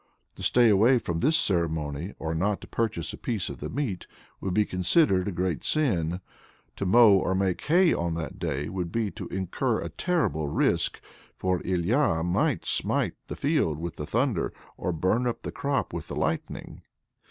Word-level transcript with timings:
To 0.33 0.41
stay 0.41 0.69
away 0.69 0.97
from 0.97 1.19
this 1.19 1.37
ceremony, 1.37 2.15
or 2.17 2.33
not 2.33 2.59
to 2.61 2.67
purchase 2.67 3.13
a 3.13 3.17
piece 3.19 3.49
of 3.49 3.59
the 3.59 3.69
meat, 3.69 4.07
would 4.39 4.51
be 4.51 4.65
considered 4.65 5.27
a 5.27 5.31
great 5.31 5.63
sin; 5.63 6.21
to 6.77 6.87
mow 6.87 7.11
or 7.11 7.35
make 7.35 7.61
hay 7.65 7.93
on 7.93 8.15
that 8.15 8.39
day 8.39 8.67
would 8.67 8.91
be 8.91 9.11
to 9.11 9.27
incur 9.27 9.79
a 9.79 9.89
terrible 9.89 10.47
risk, 10.47 10.99
for 11.35 11.61
Ilya 11.63 12.23
might 12.23 12.65
smite 12.65 13.13
the 13.27 13.35
field 13.35 13.77
with 13.77 13.97
the 13.97 14.07
thunder, 14.07 14.51
or 14.75 14.91
burn 14.91 15.27
up 15.27 15.43
the 15.43 15.51
crop 15.51 15.93
with 15.93 16.07
the 16.07 16.15
lightning. 16.15 16.81